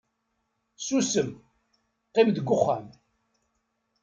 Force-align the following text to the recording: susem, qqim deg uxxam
susem, 0.85 1.29
qqim 2.11 2.27
deg 2.35 2.47
uxxam 2.55 2.85